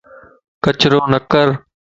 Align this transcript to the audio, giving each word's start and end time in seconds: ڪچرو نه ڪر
ڪچرو 0.63 0.99
نه 1.11 1.19
ڪر 1.31 1.47